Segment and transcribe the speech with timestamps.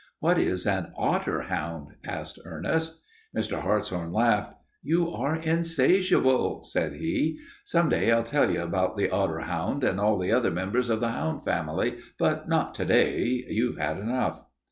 [0.19, 3.01] "What is an otter hound?" asked Ernest.
[3.37, 3.61] Mr.
[3.61, 4.51] Hartshorn laughed.
[4.81, 7.37] "You are insatiable," said he.
[7.65, 11.01] "Some day I'll tell you about the otter hound and all the other members of
[11.01, 13.45] the hound family, but not to day.
[13.47, 14.43] You've had enough."